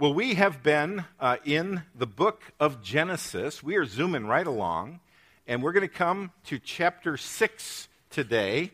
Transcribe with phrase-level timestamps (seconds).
[0.00, 3.64] Well, we have been uh, in the book of Genesis.
[3.64, 5.00] We are zooming right along,
[5.44, 8.70] and we're going to come to chapter 6 today,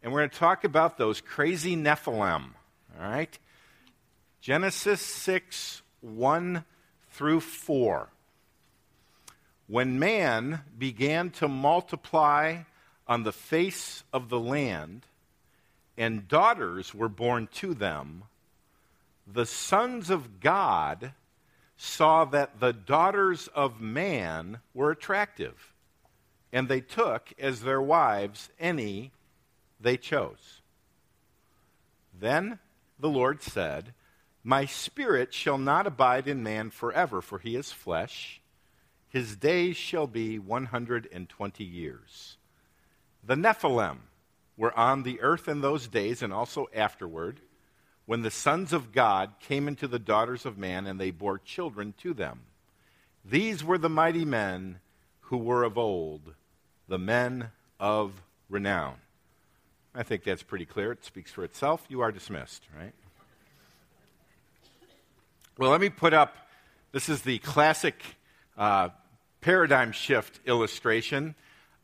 [0.00, 2.50] and we're going to talk about those crazy Nephilim.
[2.96, 3.36] All right?
[4.40, 6.64] Genesis 6 1
[7.10, 8.08] through 4.
[9.66, 12.58] When man began to multiply
[13.08, 15.06] on the face of the land,
[15.96, 18.22] and daughters were born to them,
[19.32, 21.12] the sons of God
[21.76, 25.74] saw that the daughters of man were attractive,
[26.52, 29.12] and they took as their wives any
[29.80, 30.60] they chose.
[32.18, 32.58] Then
[32.98, 33.92] the Lord said,
[34.42, 38.40] My spirit shall not abide in man forever, for he is flesh.
[39.08, 42.36] His days shall be 120 years.
[43.22, 43.98] The Nephilim
[44.56, 47.40] were on the earth in those days and also afterward
[48.08, 51.92] when the sons of God came into the daughters of man and they bore children
[51.98, 52.40] to them.
[53.22, 54.78] These were the mighty men
[55.20, 56.32] who were of old,
[56.88, 58.94] the men of renown.
[59.94, 60.90] I think that's pretty clear.
[60.90, 61.84] It speaks for itself.
[61.90, 62.94] You are dismissed, right?
[65.58, 66.34] Well, let me put up
[66.92, 68.02] this is the classic
[68.56, 68.88] uh,
[69.42, 71.34] paradigm shift illustration.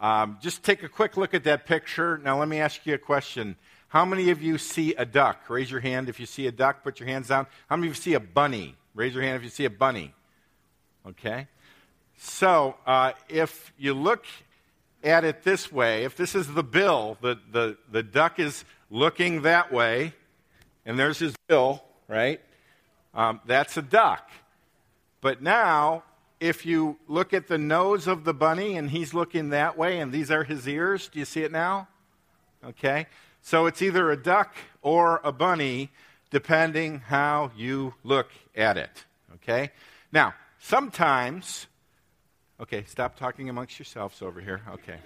[0.01, 2.17] Um, just take a quick look at that picture.
[2.17, 3.57] Now, let me ask you a question.
[3.95, 5.49] How many of you see a duck?
[5.49, 6.83] Raise your hand if you see a duck.
[6.83, 7.47] Put your hands down.
[7.71, 8.75] How many of you see a bunny?
[8.93, 10.13] Raise your hand if you see a bunny.
[11.07, 11.47] Okay?
[12.19, 14.25] So, uh, if you look
[15.05, 19.43] at it this way, if this is the bill, the, the, the duck is looking
[19.43, 20.13] that way,
[20.85, 22.41] and there's his bill, right?
[23.15, 24.29] Um, that's a duck.
[25.21, 26.03] But now,
[26.41, 30.11] if you look at the nose of the bunny and he's looking that way, and
[30.11, 31.87] these are his ears, do you see it now?
[32.65, 33.07] Okay.
[33.45, 35.91] So it's either a duck or a bunny,
[36.31, 39.05] depending how you look at it.
[39.35, 39.71] Okay?
[40.11, 41.67] Now, sometimes,
[42.59, 44.63] okay, stop talking amongst yourselves over here.
[44.73, 44.97] Okay.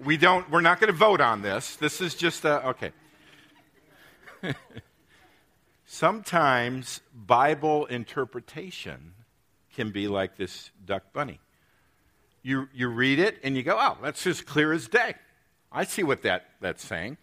[0.00, 1.76] We don't, we're not going to vote on this.
[1.76, 2.92] This is just a, okay.
[5.84, 9.12] Sometimes Bible interpretation
[9.76, 11.38] can be like this duck bunny.
[12.42, 15.16] You, you read it and you go, oh, that's as clear as day.
[15.74, 17.18] I see what that, that's saying.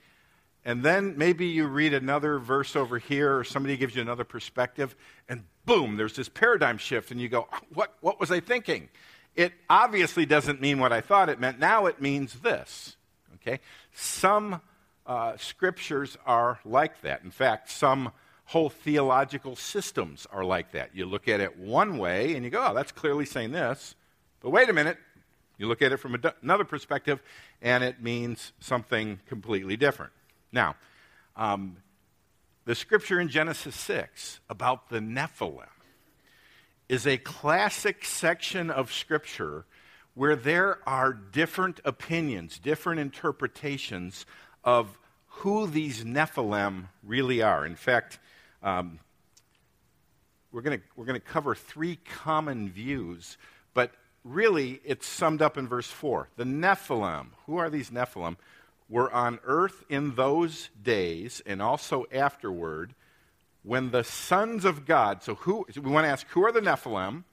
[0.63, 4.95] And then maybe you read another verse over here, or somebody gives you another perspective,
[5.27, 8.89] and boom, there's this paradigm shift, and you go, what, what was I thinking?
[9.35, 11.57] It obviously doesn't mean what I thought it meant.
[11.57, 12.97] Now it means this.
[13.35, 13.59] Okay?
[13.93, 14.61] Some
[15.07, 17.23] uh, scriptures are like that.
[17.23, 18.11] In fact, some
[18.45, 20.93] whole theological systems are like that.
[20.93, 23.95] You look at it one way, and you go, oh, that's clearly saying this.
[24.41, 24.97] But wait a minute,
[25.61, 27.21] you look at it from another perspective,
[27.61, 30.11] and it means something completely different.
[30.51, 30.75] Now,
[31.35, 31.77] um,
[32.65, 35.67] the scripture in Genesis 6 about the Nephilim
[36.89, 39.65] is a classic section of scripture
[40.15, 44.25] where there are different opinions, different interpretations
[44.63, 44.97] of
[45.27, 47.67] who these Nephilim really are.
[47.67, 48.17] In fact,
[48.63, 48.99] um,
[50.51, 53.37] we're going we're to cover three common views,
[54.23, 56.29] really, it's summed up in verse 4.
[56.35, 58.37] The Nephilim, who are these Nephilim,
[58.89, 62.93] were on earth in those days and also afterward
[63.63, 67.23] when the sons of God, so who, we want to ask, who are the Nephilim?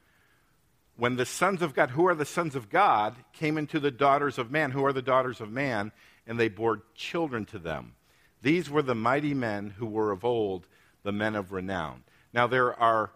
[0.96, 4.36] When the sons of God, who are the sons of God, came into the daughters
[4.36, 5.92] of man, who are the daughters of man,
[6.26, 7.94] and they bore children to them.
[8.42, 10.66] These were the mighty men who were of old,
[11.04, 12.02] the men of renown.
[12.32, 13.10] Now, there are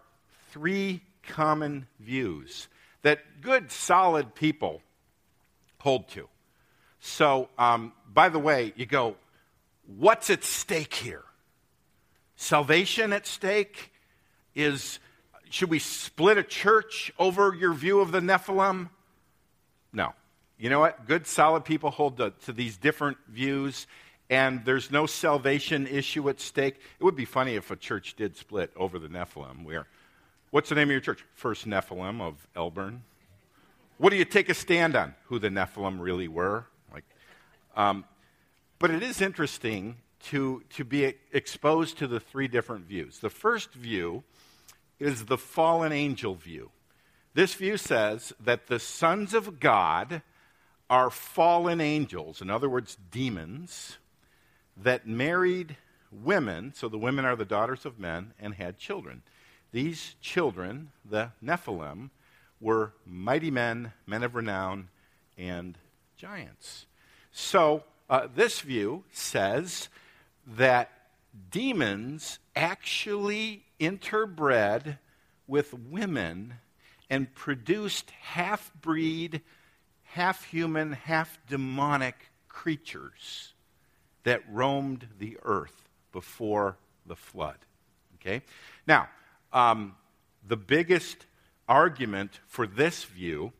[0.51, 2.67] three common views
[3.03, 4.81] that good, solid people
[5.79, 6.27] hold to.
[6.99, 9.15] So, um, by the way, you go,
[9.85, 11.23] what's at stake here?
[12.35, 13.91] Salvation at stake?
[14.55, 14.99] Is
[15.49, 18.89] should we split a church over your view of the Nephilim?
[19.91, 20.13] No.
[20.57, 21.05] You know what?
[21.07, 23.85] Good, solid people hold to, to these different views,
[24.29, 26.75] and there's no salvation issue at stake.
[26.99, 29.87] It would be funny if a church did split over the Nephilim, where
[30.53, 31.25] What's the name of your church?
[31.33, 32.99] First Nephilim of Elburn.
[33.97, 35.15] What do you take a stand on?
[35.25, 36.67] Who the Nephilim really were?
[36.93, 37.05] Like,
[37.75, 38.05] um,
[38.77, 39.95] but it is interesting
[40.25, 43.17] to, to be exposed to the three different views.
[43.17, 44.23] The first view
[44.99, 46.69] is the fallen angel view.
[47.33, 50.21] This view says that the sons of God
[50.87, 53.97] are fallen angels, in other words, demons,
[54.77, 55.77] that married
[56.11, 59.23] women, so the women are the daughters of men, and had children.
[59.73, 62.11] These children, the Nephilim,
[62.61, 64.89] were mighty men, men of renown,
[65.35, 65.77] and
[66.15, 66.85] giants.
[67.31, 69.89] So, uh, this view says
[70.45, 70.91] that
[71.49, 74.99] demons actually interbred
[75.47, 76.53] with women
[77.09, 79.41] and produced half breed,
[80.03, 83.53] half human, half demonic creatures
[84.23, 86.77] that roamed the earth before
[87.07, 87.57] the flood.
[88.15, 88.43] Okay?
[88.85, 89.09] Now,
[89.53, 89.95] um,
[90.45, 91.25] the biggest
[91.67, 93.53] argument for this view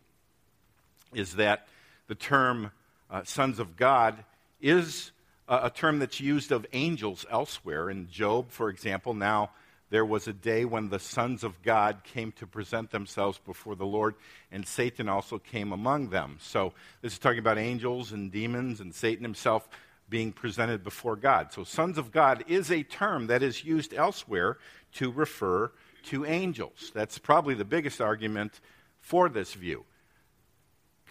[1.13, 1.67] is that
[2.07, 2.71] the term
[3.09, 4.23] uh, sons of God
[4.59, 5.11] is
[5.47, 7.89] a, a term that's used of angels elsewhere.
[7.89, 9.51] In Job, for example, now
[9.89, 13.85] there was a day when the sons of God came to present themselves before the
[13.85, 14.15] Lord,
[14.51, 16.37] and Satan also came among them.
[16.41, 19.69] So this is talking about angels and demons and Satan himself
[20.09, 21.51] being presented before God.
[21.53, 24.57] So, sons of God is a term that is used elsewhere
[24.95, 25.71] to refer
[26.05, 26.91] to angels.
[26.93, 28.59] That's probably the biggest argument
[28.99, 29.85] for this view.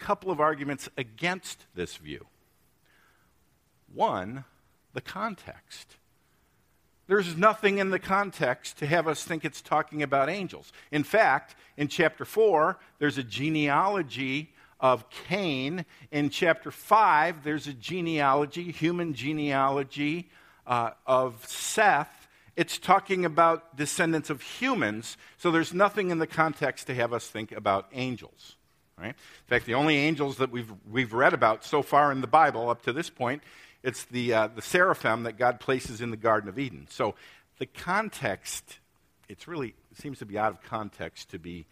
[0.00, 2.27] A Couple of arguments against this view.
[3.93, 4.44] One,
[4.94, 5.97] the context.
[7.06, 10.73] There's nothing in the context to have us think it's talking about angels.
[10.91, 15.85] In fact, in chapter 4, there's a genealogy of Cain.
[16.11, 20.31] In chapter 5, there's a genealogy, human genealogy
[20.67, 22.22] uh, of Seth.
[22.54, 27.26] It's talking about descendants of humans, so there's nothing in the context to have us
[27.26, 28.56] think about angels.
[28.99, 29.08] Right?
[29.08, 32.69] In fact, the only angels that we've, we've read about so far in the Bible
[32.69, 33.43] up to this point,
[33.82, 36.87] it's the, uh, the seraphim that God places in the Garden of Eden.
[36.90, 37.14] So
[37.58, 38.78] the context,
[39.28, 41.66] it's really, seems to be out of context to be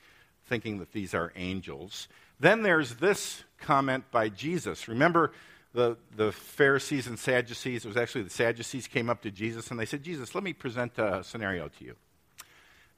[0.46, 2.08] thinking that these are angels.
[2.40, 4.88] Then there's this comment by Jesus.
[4.88, 5.32] Remember
[5.72, 7.84] the, the Pharisees and Sadducees?
[7.84, 10.52] It was actually the Sadducees came up to Jesus and they said, Jesus, let me
[10.52, 11.96] present a scenario to you.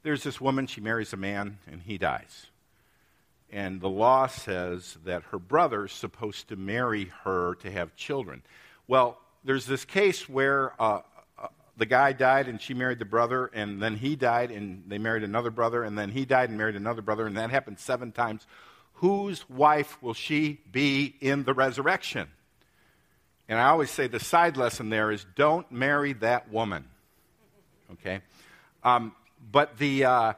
[0.03, 2.47] There's this woman, she marries a man, and he dies.
[3.51, 8.41] And the law says that her brother's supposed to marry her to have children.
[8.87, 11.01] Well, there's this case where uh,
[11.37, 11.47] uh,
[11.77, 15.23] the guy died and she married the brother, and then he died and they married
[15.23, 18.45] another brother, and then he died and married another brother, and that happened seven times
[18.95, 22.27] whose wife will she be in the resurrection?
[23.49, 26.85] And I always say the side lesson there is don't marry that woman.
[27.93, 28.21] Okay?
[28.83, 29.13] Um,
[29.51, 30.33] but the, uh,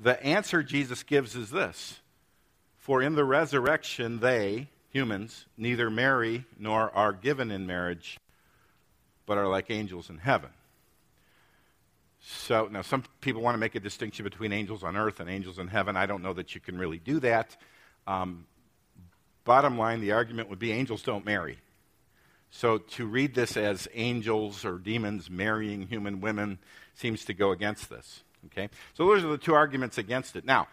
[0.00, 2.00] the answer Jesus gives is this
[2.78, 8.18] For in the resurrection, they, humans, neither marry nor are given in marriage,
[9.26, 10.50] but are like angels in heaven.
[12.22, 15.58] So, now some people want to make a distinction between angels on earth and angels
[15.58, 15.96] in heaven.
[15.96, 17.56] I don't know that you can really do that.
[18.06, 18.46] Um,
[19.44, 21.58] bottom line, the argument would be angels don't marry.
[22.50, 26.58] So to read this as angels or demons marrying human women
[26.94, 28.22] seems to go against this.
[28.46, 28.68] Okay?
[28.94, 30.44] So those are the two arguments against it.
[30.44, 30.68] Now,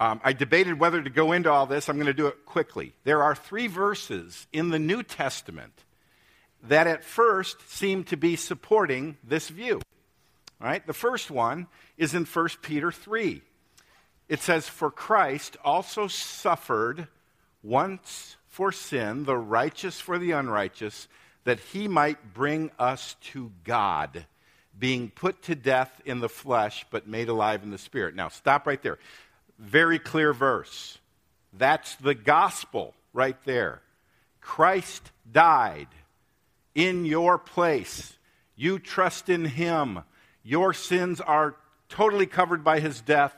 [0.00, 1.88] um, I debated whether to go into all this.
[1.88, 2.92] I'm going to do it quickly.
[3.04, 5.72] There are three verses in the New Testament
[6.64, 9.80] that at first seem to be supporting this view.
[10.60, 10.86] All right?
[10.86, 13.42] The first one is in 1 Peter 3
[14.28, 17.08] it says, For Christ also suffered
[17.62, 21.08] once for sin, the righteous for the unrighteous,
[21.42, 24.26] that he might bring us to God,
[24.78, 28.14] being put to death in the flesh, but made alive in the spirit.
[28.14, 29.00] Now, stop right there.
[29.58, 30.98] Very clear verse.
[31.52, 33.82] That's the gospel right there.
[34.40, 35.88] Christ died
[36.76, 38.16] in your place.
[38.54, 40.04] You trust in him.
[40.44, 41.56] Your sins are
[41.88, 43.34] totally covered by his death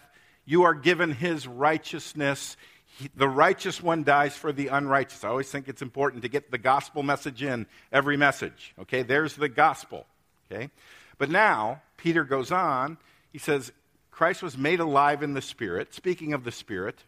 [0.47, 2.57] you are given his righteousness.
[2.99, 5.23] He, the righteous one dies for the unrighteous.
[5.23, 8.75] I always think it's important to get the gospel message in every message.
[8.81, 10.07] Okay, there's the gospel.
[10.51, 10.71] Okay,
[11.19, 12.97] but now Peter goes on.
[13.33, 13.73] He says,
[14.11, 17.05] Christ was made alive in the Spirit, speaking of the Spirit,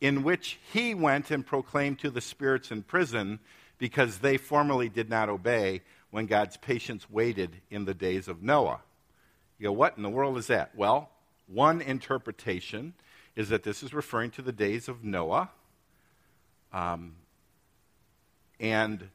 [0.00, 3.38] in which he went and proclaimed to the spirits in prison
[3.78, 8.80] because they formerly did not obey when God's patience waited in the days of Noah.
[9.58, 10.74] You go, what in the world is that?
[10.74, 11.08] Well,
[11.46, 12.92] one interpretation
[13.36, 15.50] is that this is referring to the days of Noah.
[16.72, 17.16] Um,
[18.60, 19.08] and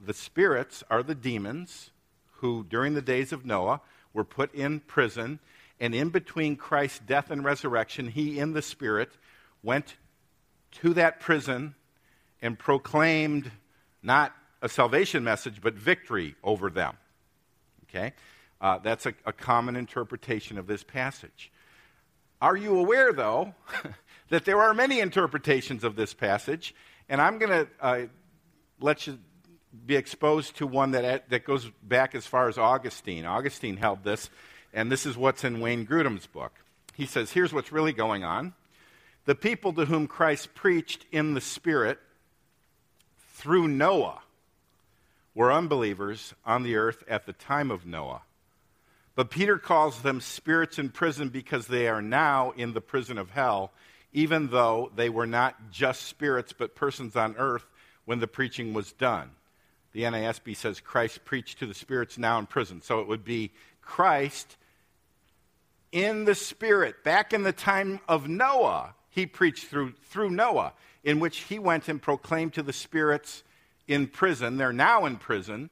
[0.00, 1.90] the spirits are the demons
[2.36, 3.80] who, during the days of Noah,
[4.14, 5.38] were put in prison.
[5.78, 9.10] And in between Christ's death and resurrection, he, in the spirit,
[9.62, 9.96] went
[10.72, 11.74] to that prison
[12.40, 13.50] and proclaimed
[14.02, 16.96] not a salvation message, but victory over them.
[17.84, 18.12] Okay?
[18.60, 21.50] Uh, that's a, a common interpretation of this passage.
[22.40, 23.54] Are you aware, though,
[24.30, 26.74] that there are many interpretations of this passage?
[27.08, 28.00] And I'm going to uh,
[28.80, 29.18] let you
[29.86, 33.26] be exposed to one that, that goes back as far as Augustine.
[33.26, 34.30] Augustine held this,
[34.72, 36.52] and this is what's in Wayne Grudem's book.
[36.94, 38.54] He says, Here's what's really going on.
[39.26, 41.98] The people to whom Christ preached in the Spirit
[43.34, 44.22] through Noah
[45.34, 48.22] were unbelievers on the earth at the time of Noah
[49.20, 53.28] But Peter calls them spirits in prison because they are now in the prison of
[53.28, 53.70] hell,
[54.14, 57.66] even though they were not just spirits but persons on earth
[58.06, 59.32] when the preaching was done.
[59.92, 62.80] The NASB says Christ preached to the spirits now in prison.
[62.80, 64.56] So it would be Christ
[65.92, 67.04] in the spirit.
[67.04, 70.72] Back in the time of Noah, he preached through, through Noah,
[71.04, 73.42] in which he went and proclaimed to the spirits
[73.86, 74.56] in prison.
[74.56, 75.68] They're now in prison,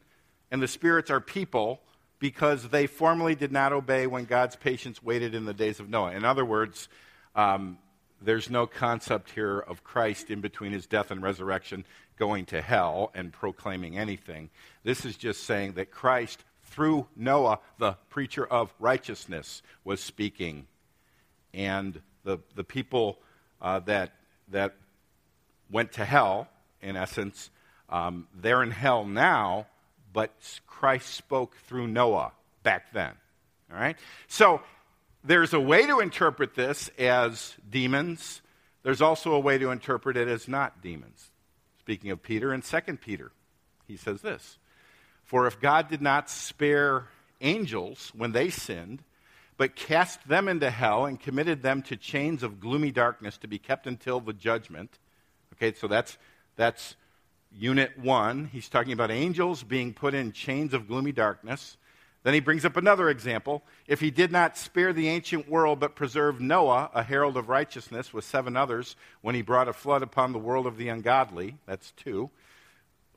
[0.51, 1.81] and the spirits are people
[2.19, 6.13] because they formerly did not obey when God's patience waited in the days of Noah.
[6.13, 6.89] In other words,
[7.35, 7.79] um,
[8.21, 11.85] there's no concept here of Christ in between his death and resurrection
[12.19, 14.51] going to hell and proclaiming anything.
[14.83, 20.67] This is just saying that Christ, through Noah, the preacher of righteousness, was speaking.
[21.55, 23.21] And the, the people
[23.63, 24.13] uh, that,
[24.49, 24.75] that
[25.71, 26.49] went to hell,
[26.83, 27.51] in essence,
[27.89, 29.67] um, they're in hell now,
[30.13, 30.33] but
[30.67, 33.13] Christ spoke through Noah back then.
[33.73, 33.97] All right?
[34.27, 34.61] So
[35.25, 38.41] there's a way to interpret this as demons.
[38.83, 41.31] There's also a way to interpret it as not demons.
[41.81, 43.33] Speaking of Peter in 2 Peter,
[43.87, 44.59] he says this
[45.25, 47.09] For if God did not spare
[47.41, 49.03] angels when they sinned,
[49.57, 53.59] but cast them into hell and committed them to chains of gloomy darkness to be
[53.59, 54.99] kept until the judgment.
[55.55, 56.17] Okay, so that's,
[56.57, 56.95] that's
[57.53, 58.47] unit one.
[58.53, 61.77] He's talking about angels being put in chains of gloomy darkness.
[62.25, 63.63] Then he brings up another example.
[63.87, 68.13] If he did not spare the ancient world, but preserved Noah, a herald of righteousness,
[68.13, 71.93] with seven others, when he brought a flood upon the world of the ungodly, that's
[71.93, 72.29] two.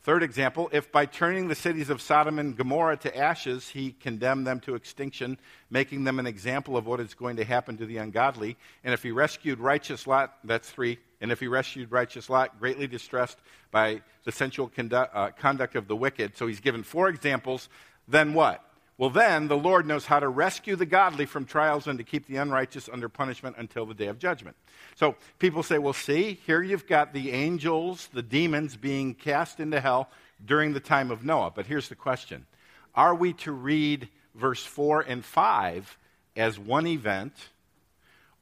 [0.03, 4.48] Third example, if by turning the cities of Sodom and Gomorrah to ashes, he condemned
[4.48, 5.38] them to extinction,
[5.70, 8.58] making them an example of what is going to happen to the ungodly.
[8.84, 10.98] And if he rescued righteous Lot, that's three.
[11.22, 13.38] And if he rescued righteous Lot, greatly distressed
[13.70, 16.36] by the sensual conduct, uh, conduct of the wicked.
[16.36, 17.70] So he's given four examples.
[18.08, 18.65] Then what?
[18.98, 22.28] Well, then the Lord knows how to rescue the godly from trials and to keep
[22.28, 24.56] the unrighteous under punishment until the day of judgment.
[24.96, 29.80] So people say, well, see, here you've got the angels, the demons being cast into
[29.80, 30.10] hell
[30.46, 31.52] during the time of Noah.
[31.56, 32.46] But here's the question
[32.94, 35.98] Are we to read verse 4 and 5
[36.36, 37.34] as one event,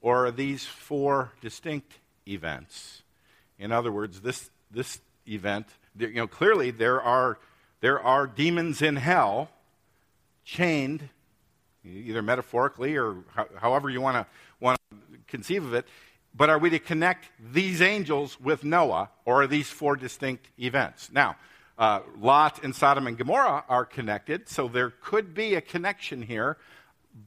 [0.01, 1.93] or are these four distinct
[2.27, 3.03] events?
[3.57, 7.37] In other words, this, this event, you know, clearly there are,
[7.81, 9.49] there are demons in hell
[10.49, 11.07] chained,
[11.85, 13.17] either metaphorically or
[13.57, 14.25] however you want to
[14.59, 15.85] want to conceive of it.
[16.35, 21.11] But are we to connect these angels with Noah, or are these four distinct events?
[21.11, 21.37] Now,
[21.77, 26.57] uh, Lot and Sodom and Gomorrah are connected, so there could be a connection here,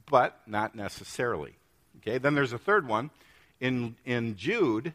[0.09, 1.55] but not necessarily.
[1.97, 3.09] Okay, then there's a third one
[3.59, 4.93] in, in Jude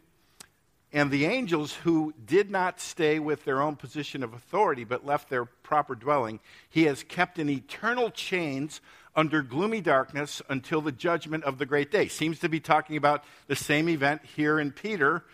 [0.93, 5.29] and the angels who did not stay with their own position of authority but left
[5.29, 6.41] their proper dwelling,
[6.71, 8.81] he has kept in eternal chains
[9.15, 12.09] under gloomy darkness until the judgment of the great day.
[12.09, 15.25] Seems to be talking about the same event here in Peter.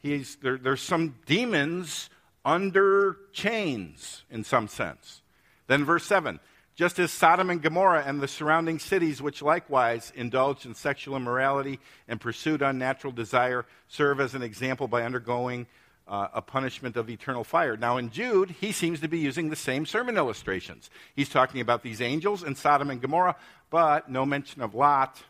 [0.00, 2.10] He's, there, there's some demons
[2.44, 5.22] under chains in some sense.
[5.66, 6.40] Then, verse 7
[6.78, 11.80] just as Sodom and Gomorrah and the surrounding cities, which likewise indulged in sexual immorality
[12.06, 15.66] and pursued unnatural desire, serve as an example by undergoing
[16.06, 17.76] uh, a punishment of eternal fire.
[17.76, 20.88] Now, in Jude, he seems to be using the same sermon illustrations.
[21.16, 23.34] He's talking about these angels and Sodom and Gomorrah,
[23.70, 25.20] but no mention of Lot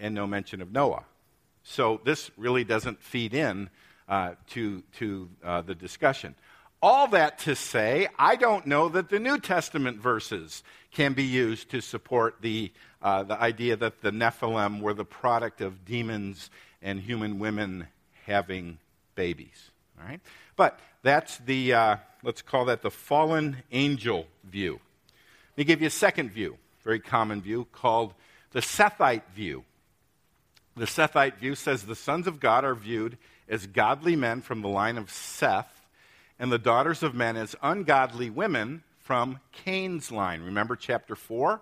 [0.00, 1.04] and no mention of Noah.
[1.62, 3.70] So, this really doesn't feed in
[4.08, 6.34] uh, to, to uh, the discussion.
[6.80, 11.70] All that to say, I don't know that the New Testament verses can be used
[11.70, 12.70] to support the,
[13.02, 17.88] uh, the idea that the Nephilim were the product of demons and human women
[18.26, 18.78] having
[19.16, 19.70] babies.
[20.00, 20.20] All right?
[20.54, 24.74] But that's the, uh, let's call that the fallen angel view.
[25.52, 28.14] Let me give you a second view, very common view, called
[28.52, 29.64] the Sethite view.
[30.76, 33.18] The Sethite view says the sons of God are viewed
[33.48, 35.77] as godly men from the line of Seth
[36.38, 40.42] and the daughters of men as ungodly women from Cain's line.
[40.42, 41.60] Remember, chapter 4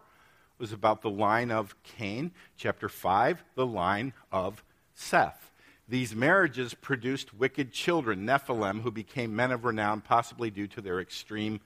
[0.58, 4.64] was about the line of Cain, chapter 5, the line of
[4.94, 5.50] Seth.
[5.88, 11.00] These marriages produced wicked children, Nephilim, who became men of renown, possibly due to their
[11.00, 11.60] extreme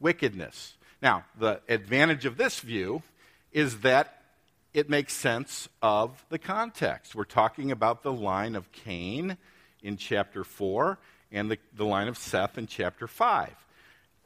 [0.00, 0.76] wickedness.
[1.02, 3.02] Now, the advantage of this view
[3.52, 4.22] is that
[4.72, 7.14] it makes sense of the context.
[7.14, 9.36] We're talking about the line of Cain
[9.82, 10.98] in chapter 4
[11.32, 13.54] and the, the line of Seth in chapter 5.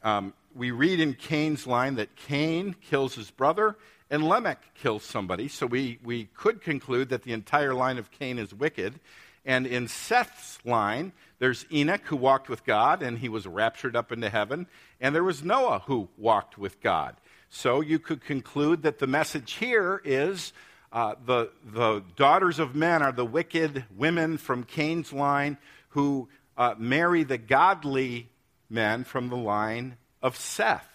[0.03, 3.75] Um, we read in Cain's line that Cain kills his brother
[4.09, 5.47] and Lamech kills somebody.
[5.47, 8.99] So we, we could conclude that the entire line of Cain is wicked.
[9.45, 14.11] And in Seth's line, there's Enoch who walked with God and he was raptured up
[14.11, 14.67] into heaven.
[14.99, 17.15] And there was Noah who walked with God.
[17.49, 20.53] So you could conclude that the message here is
[20.91, 25.57] uh, the, the daughters of men are the wicked women from Cain's line
[25.89, 26.27] who
[26.57, 28.29] uh, marry the godly
[28.69, 30.87] men from the line of Seth.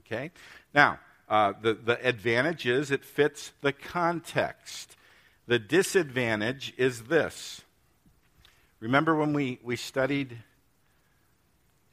[0.00, 0.30] Okay?
[0.74, 4.96] Now, uh, the, the advantage is it fits the context.
[5.46, 7.62] The disadvantage is this.
[8.80, 10.38] Remember when we, we studied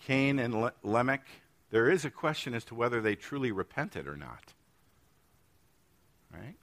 [0.06, 1.26] Cain and Le- Lamech?
[1.72, 4.54] There is a question as to whether they truly repented or not.
[6.32, 6.56] Right?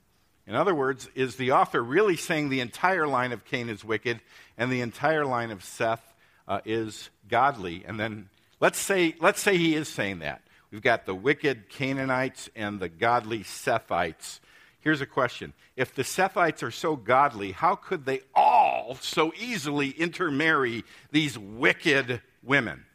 [0.47, 4.19] In other words, is the author really saying the entire line of Cain is wicked
[4.57, 6.12] and the entire line of Seth
[6.47, 7.83] uh, is godly?
[7.85, 10.41] And then let's say, let's say he is saying that.
[10.71, 14.39] We've got the wicked Canaanites and the godly Sethites.
[14.79, 19.89] Here's a question If the Sethites are so godly, how could they all so easily
[19.89, 22.85] intermarry these wicked women?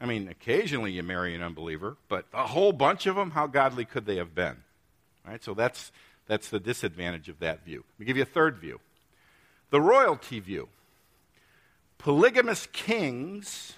[0.00, 3.84] I mean, occasionally you marry an unbeliever, but a whole bunch of them, how godly
[3.84, 4.56] could they have been?
[5.26, 5.42] Right?
[5.42, 5.92] So that's,
[6.26, 7.84] that's the disadvantage of that view.
[7.94, 8.80] Let me give you a third view
[9.70, 10.68] the royalty view.
[11.98, 13.74] Polygamous kings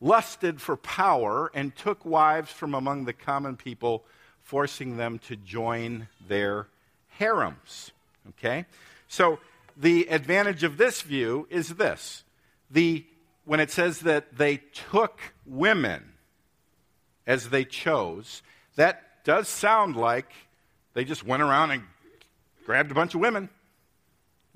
[0.00, 4.04] lusted for power and took wives from among the common people,
[4.42, 6.66] forcing them to join their
[7.08, 7.92] harems.
[8.30, 8.66] Okay?
[9.08, 9.38] So
[9.76, 12.24] the advantage of this view is this.
[12.70, 13.04] The,
[13.44, 14.58] when it says that they
[14.90, 16.12] took women
[17.26, 18.42] as they chose,
[18.76, 20.30] that does sound like
[20.94, 21.82] they just went around and
[22.64, 23.48] grabbed a bunch of women.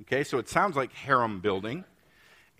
[0.02, 1.84] Okay, so it sounds like harem building.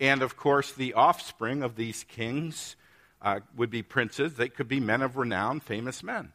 [0.01, 2.75] And of course, the offspring of these kings
[3.21, 4.33] uh, would be princes.
[4.33, 6.33] They could be men of renown, famous men.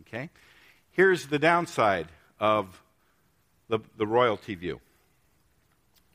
[0.00, 0.30] Okay?
[0.90, 2.08] Here's the downside
[2.40, 2.82] of
[3.68, 4.80] the, the royalty view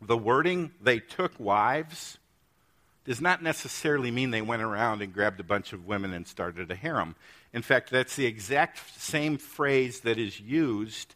[0.02, 2.18] the wording, they took wives,
[3.04, 6.70] does not necessarily mean they went around and grabbed a bunch of women and started
[6.72, 7.16] a harem.
[7.54, 11.16] In fact, that's the exact same phrase that is used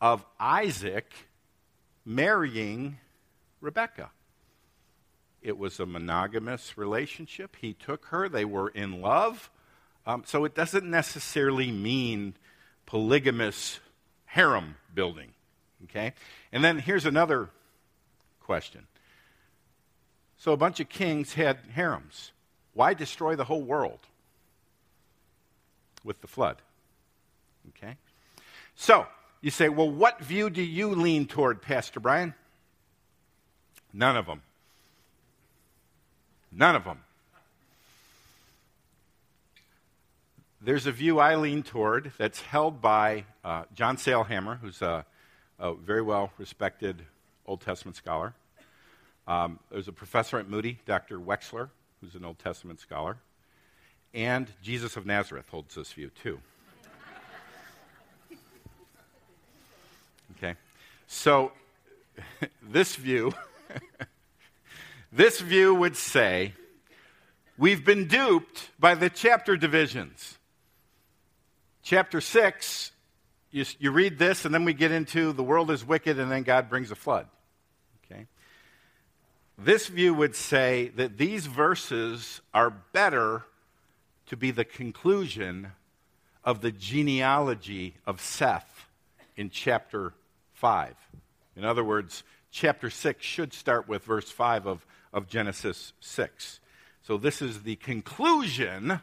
[0.00, 1.12] of Isaac
[2.04, 2.98] marrying
[3.60, 4.10] Rebekah.
[5.46, 7.56] It was a monogamous relationship.
[7.60, 9.50] He took her, they were in love.
[10.06, 12.34] Um, so it doesn't necessarily mean
[12.84, 13.80] polygamous
[14.24, 15.32] harem building.
[15.84, 16.12] Okay?
[16.52, 17.50] And then here's another
[18.40, 18.86] question.
[20.36, 22.32] So a bunch of kings had harems.
[22.74, 24.00] Why destroy the whole world?
[26.06, 26.62] with the flood.
[27.70, 27.96] Okay?
[28.76, 29.06] So,
[29.42, 32.34] you say, well, what view do you lean toward, Pastor Brian?
[33.92, 34.42] None of them.
[36.56, 36.98] None of them.
[40.60, 45.04] There's a view I lean toward that's held by uh, John Sailhamer, who's a,
[45.60, 47.02] a, very well respected
[47.46, 48.34] Old Testament scholar.
[49.28, 51.20] Um, there's a professor at Moody, Dr.
[51.20, 51.68] Wechsler,
[52.00, 53.18] who's an Old Testament scholar
[54.16, 56.40] and Jesus of Nazareth holds this view too.
[60.38, 60.54] Okay?
[61.06, 61.52] So,
[62.62, 63.32] this view,
[65.12, 66.54] this view would say
[67.56, 70.38] we've been duped by the chapter divisions.
[71.82, 72.90] Chapter 6,
[73.50, 76.42] you, you read this, and then we get into the world is wicked, and then
[76.42, 77.26] God brings a flood.
[78.04, 78.26] Okay?
[79.56, 83.44] This view would say that these verses are better
[84.26, 85.72] to be the conclusion
[86.44, 88.88] of the genealogy of Seth
[89.36, 90.12] in chapter
[90.54, 90.94] 5.
[91.56, 96.60] In other words, chapter 6 should start with verse 5 of, of Genesis 6.
[97.02, 99.00] So this is the conclusion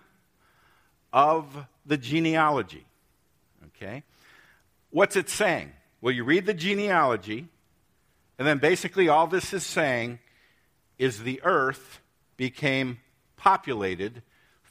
[1.11, 2.85] of the genealogy.
[3.67, 4.03] Okay?
[4.91, 5.71] What's it saying?
[6.01, 7.47] Well, you read the genealogy,
[8.37, 10.19] and then basically all this is saying
[10.99, 11.99] is the earth
[12.37, 12.99] became
[13.35, 14.21] populated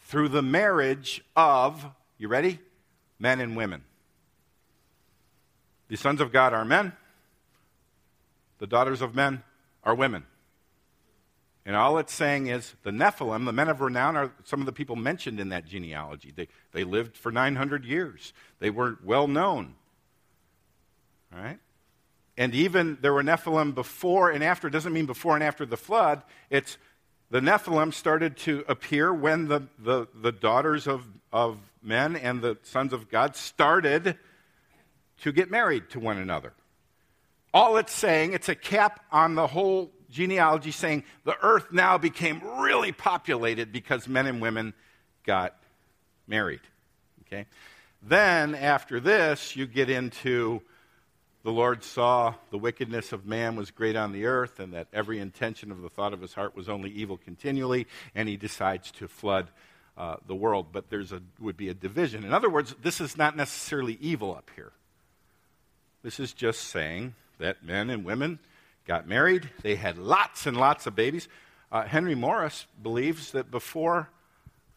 [0.04, 1.84] through the marriage of,
[2.18, 2.60] you ready?
[3.18, 3.82] Men and women.
[5.88, 6.92] The sons of God are men,
[8.58, 9.42] the daughters of men
[9.82, 10.24] are women.
[11.64, 14.72] And all it's saying is the Nephilim, the men of renown, are some of the
[14.72, 16.32] people mentioned in that genealogy.
[16.34, 19.74] They, they lived for 900 years, they were well known.
[21.34, 21.58] All right?
[22.36, 24.68] And even there were Nephilim before and after.
[24.68, 26.22] It doesn't mean before and after the flood.
[26.50, 26.78] It's
[27.30, 32.58] the Nephilim started to appear when the, the, the daughters of, of men and the
[32.62, 34.18] sons of God started
[35.20, 36.52] to get married to one another.
[37.54, 42.40] All it's saying, it's a cap on the whole genealogy saying the earth now became
[42.60, 44.74] really populated because men and women
[45.24, 45.56] got
[46.28, 46.60] married.
[47.26, 47.46] Okay?
[48.02, 50.62] Then, after this, you get into
[51.44, 55.18] the Lord saw the wickedness of man was great on the earth, and that every
[55.18, 59.08] intention of the thought of his heart was only evil continually, and he decides to
[59.08, 59.48] flood
[59.96, 62.24] uh, the world, but there's a would be a division.
[62.24, 64.72] In other words, this is not necessarily evil up here.
[66.02, 68.38] This is just saying that men and women
[68.86, 71.28] got married, they had lots and lots of babies.
[71.70, 74.08] Uh, Henry Morris believes that before,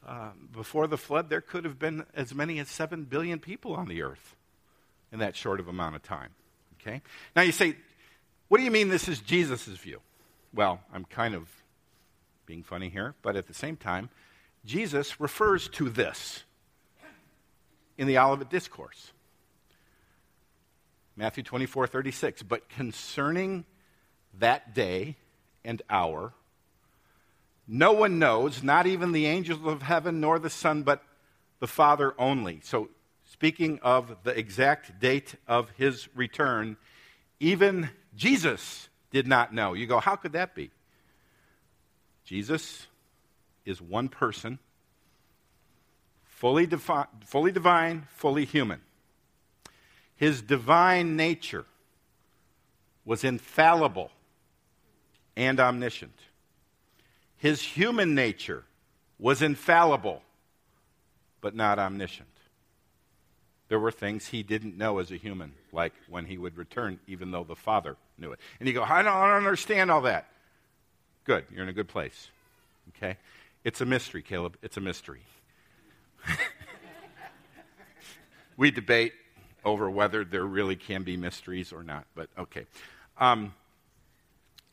[0.08, 3.88] uh, before the flood, there could have been as many as 7 billion people on
[3.88, 4.36] the earth
[5.12, 6.30] in that short of amount of time.
[6.80, 7.02] Okay?
[7.36, 7.76] Now you say,
[8.48, 10.02] what do you mean this is Jesus' view?
[10.54, 11.50] Well, I'm kind of
[12.46, 14.10] being funny here, but at the same time,
[14.66, 16.44] Jesus refers to this
[17.98, 19.12] in the Olivet Discourse.
[21.16, 22.44] Matthew 24, 36.
[22.44, 23.66] But concerning
[24.40, 25.16] that day
[25.64, 26.34] and hour,
[27.68, 31.04] no one knows, not even the angels of heaven nor the Son, but
[31.60, 32.60] the Father only.
[32.64, 32.90] So,
[33.26, 36.78] speaking of the exact date of his return,
[37.40, 39.74] even Jesus did not know.
[39.74, 40.70] You go, how could that be?
[42.24, 42.88] Jesus
[43.66, 44.60] is one person,
[46.24, 48.82] fully, defi- fully divine, fully human.
[50.16, 51.66] His divine nature
[53.04, 54.12] was infallible
[55.36, 56.18] and omniscient.
[57.38, 58.64] His human nature
[59.20, 60.22] was infallible,
[61.42, 62.30] but not omniscient.
[63.68, 67.32] There were things he didn't know as a human, like when he would return, even
[67.32, 68.40] though the Father knew it.
[68.60, 70.28] And you go, I don't, I don't understand all that.
[71.24, 72.30] Good, you're in a good place.
[72.96, 73.18] Okay?
[73.64, 74.58] It's a mystery, Caleb.
[74.62, 75.22] It's a mystery.
[78.58, 79.14] we debate
[79.64, 82.68] over whether there really can be mysteries or not, but okay.
[83.18, 83.54] Um,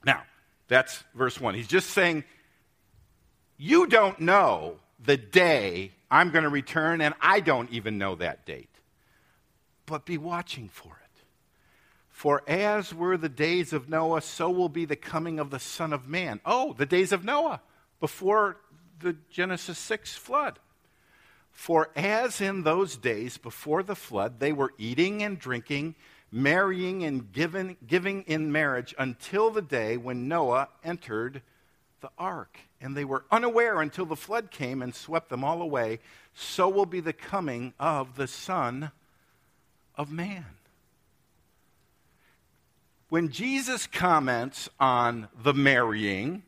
[0.05, 0.23] now,
[0.69, 1.55] that's verse 1.
[1.55, 2.25] He's just saying,
[3.59, 8.45] You don't know the day I'm going to return, and I don't even know that
[8.45, 8.69] date.
[9.87, 11.23] But be watching for it.
[12.11, 15.93] For as were the days of Noah, so will be the coming of the Son
[15.93, 16.41] of Man.
[16.45, 17.61] Oh, the days of Noah,
[17.99, 18.59] before
[19.01, 20.59] the Genesis 6 flood.
[21.51, 25.95] For as in those days before the flood, they were eating and drinking,
[26.33, 31.43] marrying and giving, giving in marriage until the day when Noah entered
[32.01, 32.59] the ark.
[32.81, 36.01] And they were unaware until the flood came and swept them all away.
[36.35, 38.91] So will be the coming of the Son
[39.95, 40.47] of Man.
[43.11, 46.43] When Jesus comments on the marrying,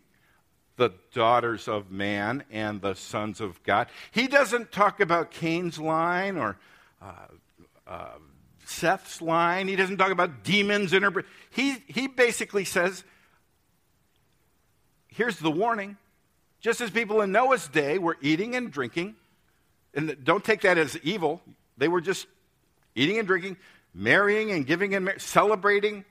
[0.77, 3.89] the daughters of man and the sons of God.
[4.11, 6.57] He doesn't talk about Cain's line or
[7.01, 7.13] uh,
[7.87, 8.09] uh,
[8.65, 9.69] Seth's line.
[9.69, 10.93] He doesn't talk about demons.
[10.93, 13.05] Inter- he, he basically says,
[15.09, 15.97] here's the warning.
[16.61, 19.17] Just as people in Noah's day were eating and drinking,
[19.95, 21.43] and don't take that as evil,
[21.77, 22.27] they were just
[22.95, 23.57] eating and drinking,
[23.93, 26.05] marrying and giving and mar- celebrating,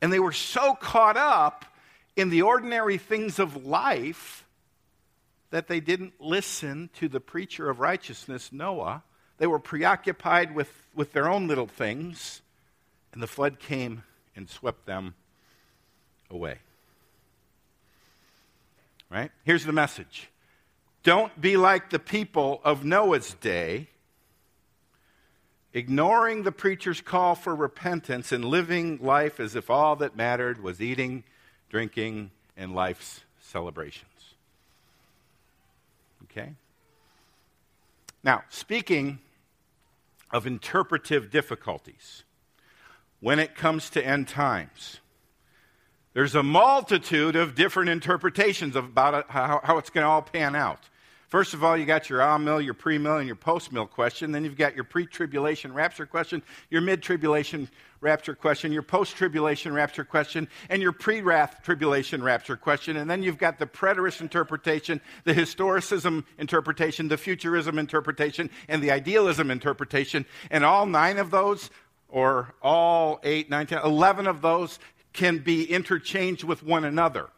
[0.00, 1.64] and they were so caught up
[2.16, 4.44] in the ordinary things of life
[5.50, 9.02] that they didn't listen to the preacher of righteousness, Noah.
[9.42, 12.42] They were preoccupied with, with their own little things,
[13.12, 14.04] and the flood came
[14.36, 15.16] and swept them
[16.30, 16.58] away.
[19.10, 19.32] Right?
[19.42, 20.28] Here's the message
[21.02, 23.88] Don't be like the people of Noah's day,
[25.74, 30.80] ignoring the preacher's call for repentance and living life as if all that mattered was
[30.80, 31.24] eating
[31.68, 34.36] drinking, and life's celebrations.
[36.30, 36.52] Okay?
[38.22, 39.18] Now, speaking
[40.32, 42.24] of interpretive difficulties,
[43.20, 44.98] when it comes to end times,
[46.14, 50.88] there's a multitude of different interpretations about how, how it's going to all pan out.
[51.32, 54.32] First of all, you got your amill, your pre-mill, and your post-mill question.
[54.32, 57.70] Then you've got your pre-tribulation rapture question, your mid-tribulation
[58.02, 62.98] rapture question, your post-tribulation rapture question, and your pre-wrath tribulation rapture question.
[62.98, 68.90] And then you've got the preterist interpretation, the historicism interpretation, the futurism interpretation, and the
[68.90, 70.26] idealism interpretation.
[70.50, 71.70] And all nine of those,
[72.10, 74.78] or all eight, nine, ten, eleven of those
[75.14, 77.30] can be interchanged with one another.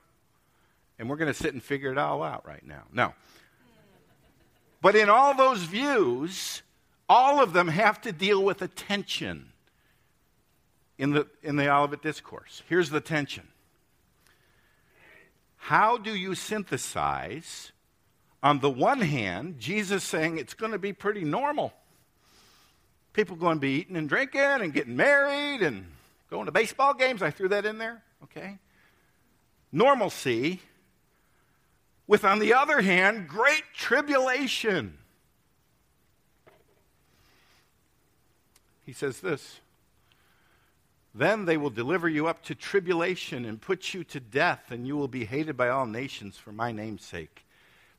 [0.98, 2.82] And we're going to sit and figure it all out right now.
[2.92, 3.14] No.
[4.84, 6.60] But in all those views,
[7.08, 9.50] all of them have to deal with a tension
[10.98, 12.62] in the, in the Olivet Discourse.
[12.68, 13.48] Here's the tension
[15.56, 17.72] How do you synthesize,
[18.42, 21.72] on the one hand, Jesus saying it's going to be pretty normal?
[23.14, 25.86] People going to be eating and drinking and getting married and
[26.28, 27.22] going to baseball games.
[27.22, 28.58] I threw that in there, okay?
[29.72, 30.60] Normalcy
[32.06, 34.98] with, on the other hand, great tribulation.
[38.84, 39.60] He says this
[41.14, 44.96] Then they will deliver you up to tribulation and put you to death, and you
[44.96, 47.44] will be hated by all nations for my name's sake.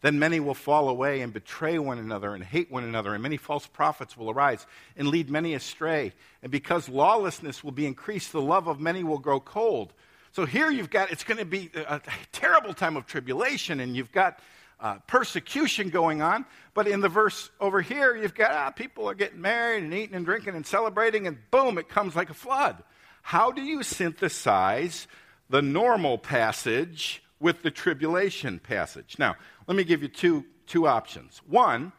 [0.01, 3.37] Then many will fall away and betray one another and hate one another, and many
[3.37, 6.13] false prophets will arise and lead many astray.
[6.43, 9.93] And because lawlessness will be increased, the love of many will grow cold.
[10.35, 12.01] So here you've got, it's going to be a,
[12.33, 14.39] terrible time of tribulation, and you've got
[14.81, 16.45] uh, persecution going on.
[16.73, 20.13] But in the verse over here, you've got ah, people are getting married and eating
[20.13, 22.83] and drinking and celebrating, and boom, it comes like a flood.
[23.21, 25.07] How do you synthesize
[25.49, 29.15] the normal passage with the tribulation passage?
[29.17, 31.41] Now, let me give you two, two options.
[31.47, 31.93] One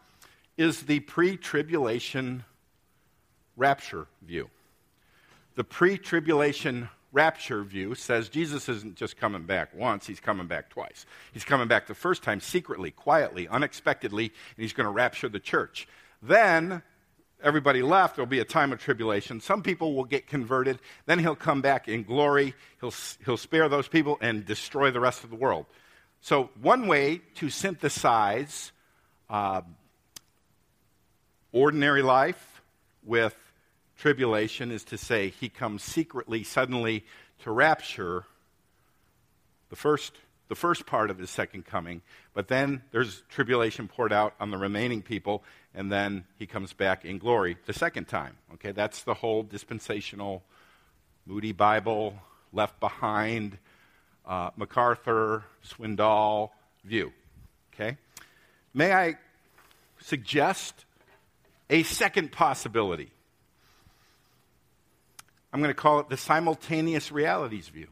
[0.58, 2.44] is the pre tribulation
[3.56, 4.50] rapture view.
[5.54, 10.70] The pre tribulation rapture view says Jesus isn't just coming back once, he's coming back
[10.70, 11.06] twice.
[11.32, 15.40] He's coming back the first time secretly, quietly, unexpectedly, and he's going to rapture the
[15.40, 15.88] church.
[16.22, 16.82] Then
[17.42, 19.40] everybody left, there'll be a time of tribulation.
[19.40, 20.78] Some people will get converted.
[21.06, 22.54] Then he'll come back in glory.
[22.80, 25.66] He'll, he'll spare those people and destroy the rest of the world.
[26.20, 28.72] So, one way to synthesize
[29.28, 29.60] uh,
[31.52, 32.62] ordinary life
[33.04, 33.36] with
[33.96, 37.04] tribulation is to say he comes secretly, suddenly
[37.40, 38.24] to rapture
[39.70, 40.12] the first,
[40.48, 42.02] the first part of his second coming,
[42.34, 45.42] but then there's tribulation poured out on the remaining people,
[45.74, 48.36] and then he comes back in glory the second time.
[48.54, 50.42] Okay, that's the whole dispensational,
[51.26, 52.14] Moody Bible,
[52.52, 53.58] left behind,
[54.24, 56.50] uh, MacArthur, Swindoll
[56.84, 57.12] view.
[57.74, 57.96] Okay?
[58.72, 59.16] May I
[60.00, 60.84] suggest
[61.68, 63.10] a second possibility?
[65.52, 67.88] I'm going to call it the simultaneous realities view.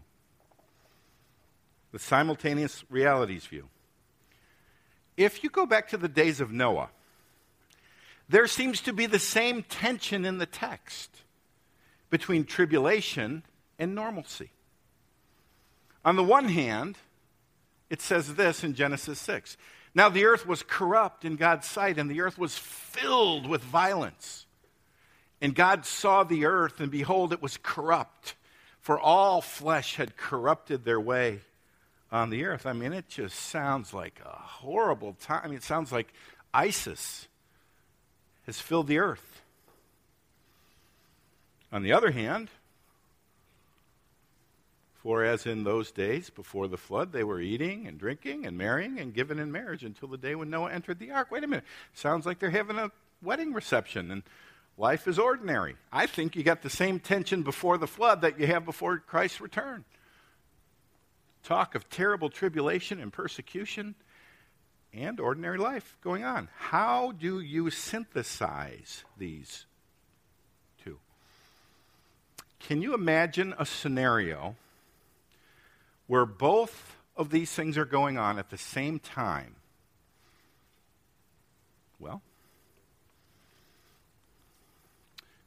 [1.92, 3.68] The simultaneous realities view.
[5.16, 6.90] If you go back to the days of Noah,
[8.28, 11.10] there seems to be the same tension in the text
[12.10, 13.42] between tribulation
[13.78, 14.50] and normalcy.
[16.04, 16.96] On the one hand,
[17.90, 19.56] it says this in Genesis 6
[19.94, 24.46] Now the earth was corrupt in God's sight, and the earth was filled with violence.
[25.44, 28.34] And God saw the earth, and behold, it was corrupt,
[28.80, 31.40] for all flesh had corrupted their way
[32.10, 32.64] on the earth.
[32.64, 35.42] I mean, it just sounds like a horrible time.
[35.44, 36.14] I mean, it sounds like
[36.54, 37.28] ISIS
[38.46, 39.42] has filled the earth.
[41.70, 42.48] On the other hand,
[45.02, 48.98] for as in those days before the flood, they were eating and drinking and marrying
[48.98, 51.30] and giving in marriage until the day when Noah entered the ark.
[51.30, 51.66] Wait a minute.
[51.92, 54.10] Sounds like they're having a wedding reception.
[54.10, 54.22] And
[54.76, 55.76] Life is ordinary.
[55.92, 59.40] I think you got the same tension before the flood that you have before Christ's
[59.40, 59.84] return.
[61.44, 63.94] Talk of terrible tribulation and persecution
[64.92, 66.48] and ordinary life going on.
[66.56, 69.66] How do you synthesize these
[70.82, 70.98] two?
[72.60, 74.56] Can you imagine a scenario
[76.06, 79.56] where both of these things are going on at the same time?
[81.98, 82.22] Well,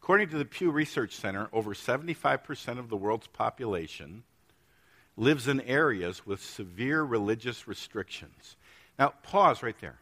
[0.08, 4.24] According to the Pew Research Center, over 75% of the world's population
[5.18, 8.56] lives in areas with severe religious restrictions.
[8.98, 10.00] Now, pause right there.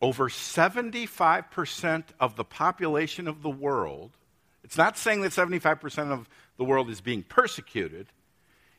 [0.00, 4.12] Over 75% of the population of the world,
[4.62, 8.06] it's not saying that 75% of the world is being persecuted,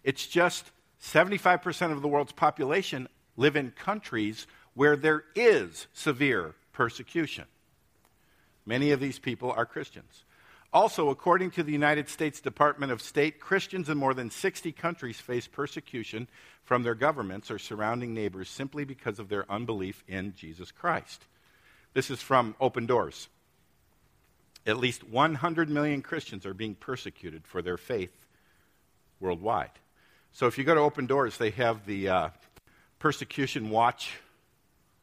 [0.06, 0.71] it's just
[1.04, 7.43] 75% of the world's population live in countries where there is severe persecution.
[8.65, 10.23] Many of these people are Christians.
[10.73, 15.19] Also, according to the United States Department of State, Christians in more than 60 countries
[15.19, 16.28] face persecution
[16.63, 21.23] from their governments or surrounding neighbors simply because of their unbelief in Jesus Christ.
[21.93, 23.30] This is from Open Doors.
[24.67, 28.25] At least 100 million Christians are being persecuted for their faith
[29.19, 29.71] worldwide.
[30.34, 32.30] So if you go to Open Doors, they have the uh,
[32.99, 34.17] persecution watch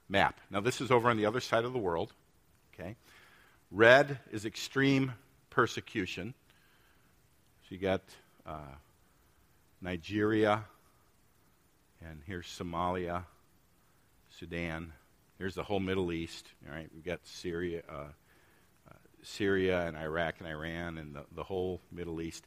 [0.08, 0.38] map.
[0.50, 2.12] Now, this is over on the other side of the world.
[2.74, 2.96] Okay?
[3.74, 5.14] Red is extreme
[5.48, 6.34] persecution.
[7.62, 8.02] So you got
[8.44, 8.74] uh,
[9.80, 10.62] Nigeria,
[12.04, 13.24] and here's Somalia,
[14.28, 14.92] Sudan.
[15.38, 16.48] Here's the whole Middle East.
[16.68, 17.94] All right, we've got Syria, uh,
[18.90, 22.44] uh, Syria, and Iraq and Iran, and the, the whole Middle East.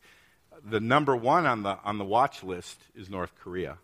[0.64, 3.80] The number one on the on the watch list is North Korea.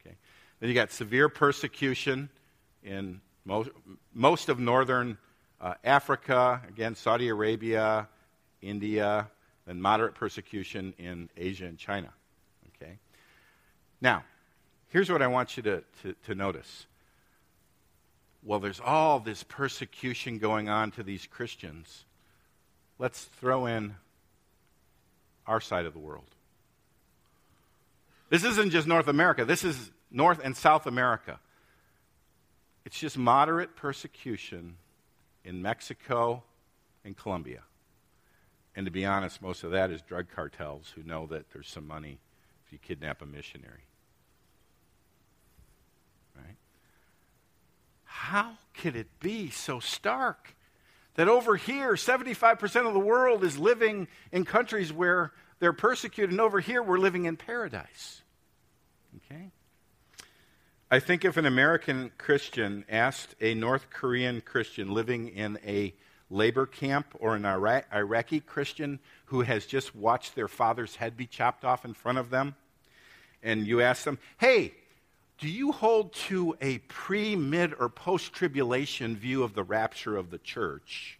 [0.00, 0.14] Okay,
[0.60, 2.28] then you got severe persecution
[2.84, 3.70] in most
[4.14, 5.18] most of northern
[5.60, 8.08] uh, Africa, again, Saudi Arabia,
[8.62, 9.28] India,
[9.66, 12.12] and moderate persecution in Asia and China.
[12.76, 12.98] Okay?
[14.00, 14.24] Now,
[14.88, 16.86] here's what I want you to, to, to notice.
[18.42, 22.04] Well, there's all this persecution going on to these Christians.
[22.98, 23.96] Let's throw in
[25.46, 26.28] our side of the world.
[28.30, 31.40] This isn't just North America, this is North and South America.
[32.84, 34.76] It's just moderate persecution
[35.48, 36.42] in Mexico
[37.06, 37.62] and Colombia.
[38.76, 41.86] And to be honest, most of that is drug cartels who know that there's some
[41.86, 42.20] money
[42.66, 43.86] if you kidnap a missionary.
[46.36, 46.56] Right?
[48.04, 50.54] How could it be so stark
[51.14, 56.42] that over here, 75% of the world is living in countries where they're persecuted, and
[56.42, 58.20] over here, we're living in paradise?
[59.16, 59.50] Okay?
[60.90, 65.92] I think if an American Christian asked a North Korean Christian living in a
[66.30, 71.26] labor camp or an Iraq- Iraqi Christian who has just watched their father's head be
[71.26, 72.54] chopped off in front of them,
[73.42, 74.72] and you ask them, hey,
[75.36, 80.30] do you hold to a pre, mid, or post tribulation view of the rapture of
[80.30, 81.18] the church?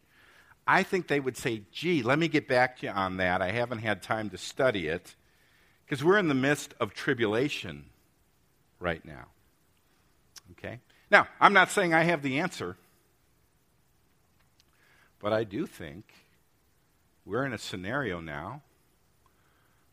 [0.67, 3.43] I think they would say, gee, let me get back to you on that.
[3.43, 5.15] I haven't had time to study it
[5.85, 7.85] because we're in the midst of tribulation
[8.81, 9.27] right now.
[10.59, 10.81] Okay?
[11.11, 12.77] Now, I'm not saying I have the answer,
[15.21, 16.13] but I do think
[17.25, 18.63] we're in a scenario now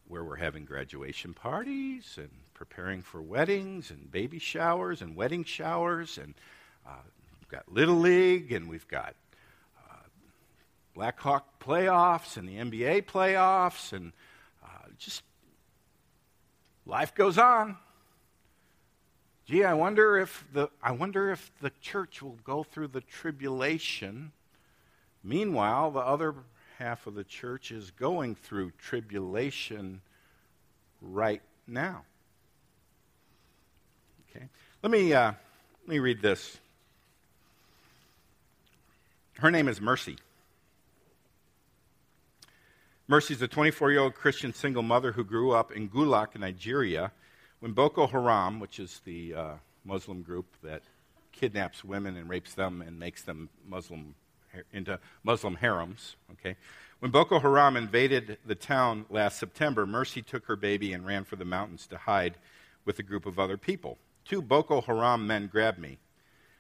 [0.08, 6.18] where we're having graduation parties and preparing for weddings and baby showers and wedding showers,
[6.18, 6.34] and
[6.88, 7.02] uh,
[7.40, 9.16] we've got Little League and we've got
[9.90, 9.96] uh,
[10.94, 14.14] Blackhawk playoffs and the NBA playoffs, and
[14.64, 15.24] uh, just
[16.86, 17.78] life goes on
[19.46, 24.32] gee, I wonder if the I wonder if the church will go through the tribulation.
[25.24, 26.36] Meanwhile, the other
[26.78, 30.02] half of the church is going through tribulation
[31.02, 32.04] right now.
[34.30, 34.46] Okay,
[34.84, 35.34] let me uh,
[35.84, 36.58] let me read this.
[39.40, 40.18] Her name is Mercy.
[43.08, 47.12] Mercy is a 24 year old Christian single mother who grew up in Gulak, Nigeria
[47.60, 50.84] when Boko Haram, which is the uh, Muslim group that
[51.32, 54.16] kidnaps women and rapes them and makes them Muslim
[54.72, 56.56] into Muslim harems, okay?
[57.00, 61.36] When Boko Haram invaded the town last September, Mercy took her baby and ran for
[61.36, 62.36] the mountains to hide
[62.86, 63.98] with a group of other people.
[64.24, 65.98] Two Boko Haram men grabbed me.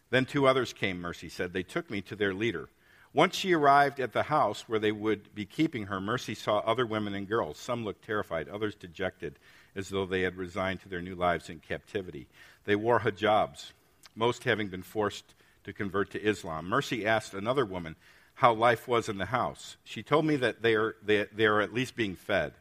[0.09, 1.53] Then two others came, Mercy said.
[1.53, 2.69] They took me to their leader.
[3.13, 6.85] Once she arrived at the house where they would be keeping her, Mercy saw other
[6.85, 7.57] women and girls.
[7.57, 9.39] Some looked terrified, others dejected
[9.75, 12.27] as though they had resigned to their new lives in captivity.
[12.65, 13.71] They wore hijabs,
[14.15, 15.35] most having been forced
[15.65, 16.67] to convert to Islam.
[16.67, 17.95] Mercy asked another woman
[18.35, 19.77] how life was in the house.
[19.83, 22.53] She told me that they are, they, they are at least being fed.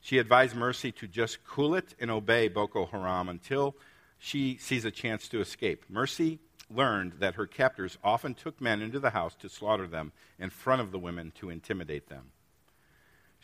[0.00, 3.74] She advised Mercy to just cool it and obey Boko Haram until
[4.18, 5.84] she sees a chance to escape.
[5.88, 6.38] Mercy
[6.70, 10.80] learned that her captors often took men into the house to slaughter them in front
[10.80, 12.30] of the women to intimidate them.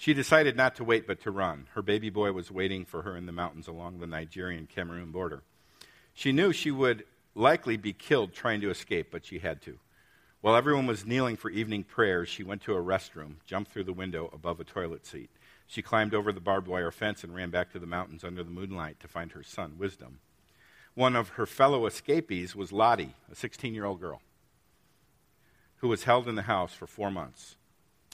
[0.03, 1.69] She decided not to wait but to run.
[1.75, 5.45] Her baby boy was waiting for her in the mountains along the Nigerian Cameroon border.
[6.12, 7.05] She knew she would
[7.37, 9.79] likely be killed trying to escape, but she had to.
[10.41, 13.93] While everyone was kneeling for evening prayers, she went to a restroom, jumped through the
[13.93, 15.31] window above a toilet seat.
[15.69, 18.51] She climbed over the barbed wire fence and ran back to the mountains under the
[18.51, 20.19] moonlight to find her son, Wisdom.
[20.95, 24.21] One of her fellow escapees was Lottie, a 16 year old girl,
[25.77, 27.55] who was held in the house for four months.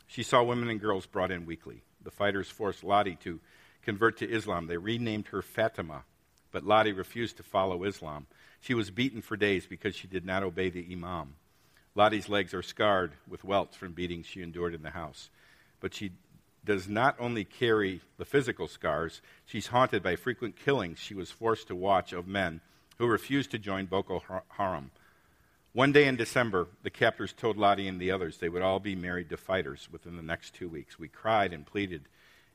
[0.09, 1.83] She saw women and girls brought in weekly.
[2.03, 3.41] The fighters forced Lottie to
[3.83, 4.67] convert to Islam.
[4.67, 6.05] They renamed her Fatima,
[6.51, 8.27] but Lottie refused to follow Islam.
[8.61, 11.35] She was beaten for days because she did not obey the Imam.
[11.95, 15.31] Lottie's legs are scarred with welts from beatings she endured in the house.
[15.81, 16.13] But she
[16.65, 21.69] does not only carry the physical scars, she's haunted by frequent killings she was forced
[21.69, 22.61] to watch of men
[22.99, 24.91] who refused to join Boko Haram.
[25.75, 28.97] One day in December, the captors told Lottie and the others they would all be
[28.97, 30.99] married to fighters within the next two weeks.
[30.99, 32.09] We cried and pleaded,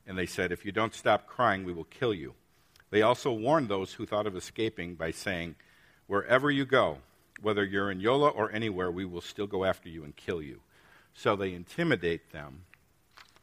[0.06, 2.34] and they said, If you don't stop crying, we will kill you.
[2.90, 5.54] They also warned those who thought of escaping by saying,
[6.08, 6.98] Wherever you go,
[7.40, 10.60] whether you're in Yola or anywhere, we will still go after you and kill you.
[11.14, 12.62] So they intimidate them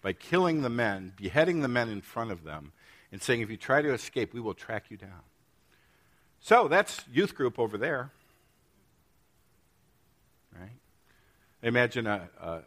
[0.01, 2.73] by killing the men, beheading the men in front of them,
[3.09, 5.21] and saying, If you try to escape, we will track you down.
[6.41, 8.11] So that's youth group over there.
[11.63, 12.21] Imagine an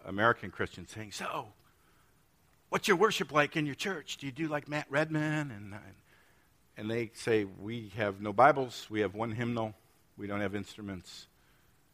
[0.06, 1.46] American Christian saying, So,
[2.68, 4.18] what's your worship like in your church?
[4.18, 5.50] Do you do like Matt Redman?
[5.50, 5.74] And,
[6.76, 9.74] and they say, We have no Bibles, we have one hymnal,
[10.16, 11.26] we don't have instruments.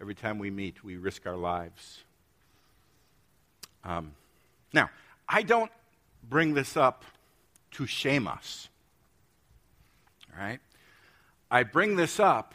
[0.00, 2.04] Every time we meet, we risk our lives.
[3.84, 4.12] Um,
[4.72, 4.90] now,
[5.28, 5.70] I don't
[6.26, 7.04] bring this up
[7.72, 8.68] to shame us.
[10.32, 10.60] All right?
[11.50, 12.54] I bring this up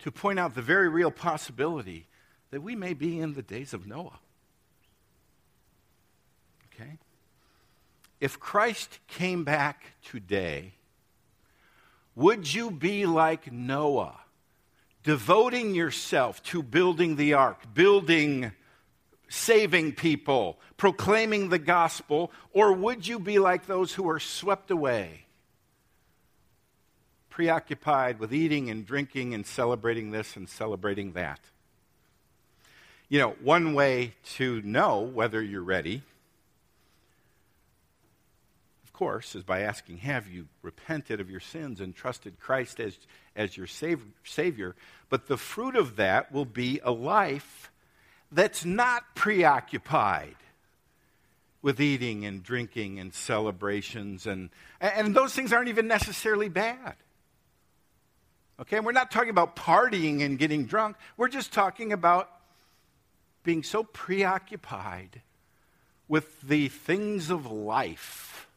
[0.00, 2.05] to point out the very real possibility
[2.56, 4.18] that we may be in the days of Noah.
[6.72, 6.96] Okay?
[8.18, 10.72] If Christ came back today,
[12.14, 14.18] would you be like Noah,
[15.02, 18.52] devoting yourself to building the ark, building,
[19.28, 25.26] saving people, proclaiming the gospel, or would you be like those who are swept away,
[27.28, 31.38] preoccupied with eating and drinking and celebrating this and celebrating that?
[33.08, 36.02] You know, one way to know whether you're ready
[38.86, 42.96] of course, is by asking, Have you repented of your sins and trusted Christ as,
[43.34, 44.76] as your sav- Savior?
[45.10, 47.72] But the fruit of that will be a life
[48.30, 50.36] that's not preoccupied
[51.62, 54.24] with eating and drinking and celebrations.
[54.26, 54.50] And,
[54.80, 56.94] and those things aren't even necessarily bad.
[58.60, 60.96] Okay, and we're not talking about partying and getting drunk.
[61.16, 62.30] We're just talking about
[63.46, 65.22] being so preoccupied
[66.08, 68.48] with the things of life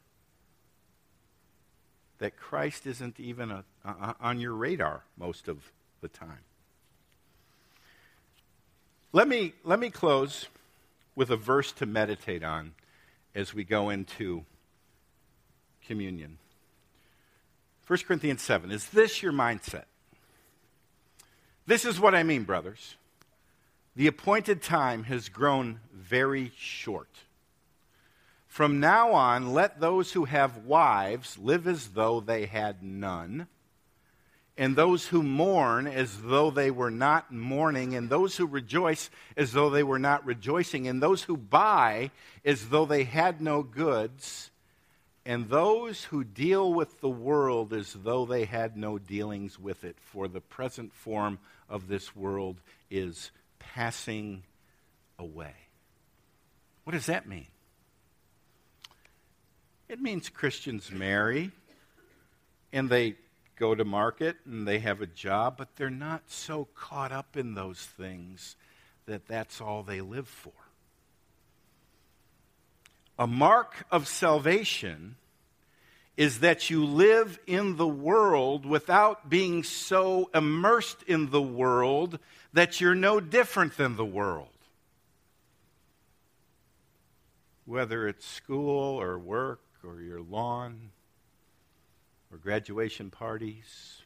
[2.18, 5.70] that Christ isn't even a, a, on your radar most of
[6.00, 6.40] the time.
[9.12, 10.48] Let me, let me close
[11.14, 12.72] with a verse to meditate on
[13.32, 14.44] as we go into
[15.86, 16.38] communion.
[17.86, 18.72] 1 Corinthians 7.
[18.72, 19.84] Is this your mindset?
[21.64, 22.96] This is what I mean, brothers.
[23.96, 27.08] The appointed time has grown very short.
[28.46, 33.48] From now on, let those who have wives live as though they had none,
[34.56, 39.52] and those who mourn as though they were not mourning, and those who rejoice as
[39.52, 42.10] though they were not rejoicing, and those who buy
[42.44, 44.50] as though they had no goods,
[45.24, 49.96] and those who deal with the world as though they had no dealings with it,
[50.00, 51.38] for the present form
[51.68, 52.60] of this world
[52.90, 53.30] is
[53.60, 54.42] passing
[55.18, 55.54] away.
[56.84, 57.46] What does that mean?
[59.88, 61.52] It means Christians marry
[62.72, 63.16] and they
[63.56, 67.54] go to market and they have a job, but they're not so caught up in
[67.54, 68.56] those things
[69.06, 70.52] that that's all they live for.
[73.18, 75.16] A mark of salvation
[76.20, 82.18] is that you live in the world without being so immersed in the world
[82.52, 84.50] that you're no different than the world.
[87.64, 90.90] Whether it's school or work or your lawn
[92.30, 94.02] or graduation parties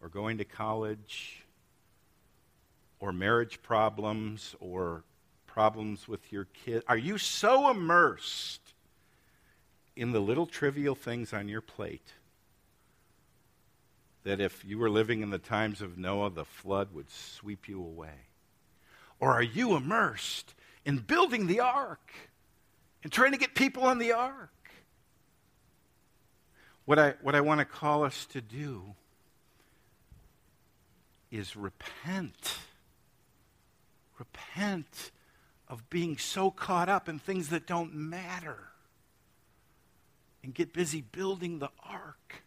[0.00, 1.42] or going to college
[3.00, 5.02] or marriage problems or
[5.48, 6.84] problems with your kid?
[6.86, 8.61] Are you so immersed
[9.96, 12.12] in the little trivial things on your plate
[14.24, 17.80] that if you were living in the times of Noah, the flood would sweep you
[17.80, 18.28] away?
[19.18, 22.12] Or are you immersed in building the ark
[23.02, 24.50] and trying to get people on the ark?
[26.84, 28.94] What I, what I want to call us to do
[31.30, 32.56] is repent.
[34.18, 35.10] Repent
[35.68, 38.71] of being so caught up in things that don't matter.
[40.44, 42.42] And get busy building the ark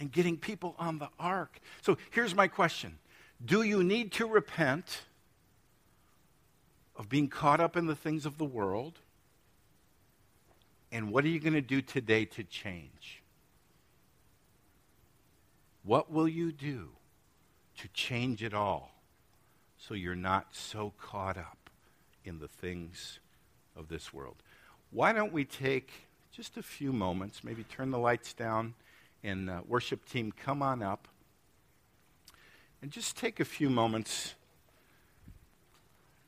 [0.00, 1.60] and getting people on the ark.
[1.80, 2.98] So here's my question
[3.44, 5.02] Do you need to repent
[6.96, 8.98] of being caught up in the things of the world?
[10.90, 13.22] And what are you going to do today to change?
[15.84, 16.90] What will you do
[17.78, 18.92] to change it all
[19.78, 21.70] so you're not so caught up
[22.24, 23.20] in the things
[23.74, 24.36] of this world?
[24.90, 25.90] Why don't we take
[26.32, 28.72] just a few moments, maybe turn the lights down,
[29.22, 31.06] and uh, worship team, come on up,
[32.80, 34.34] and just take a few moments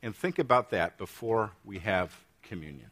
[0.03, 2.91] and think about that before we have communion.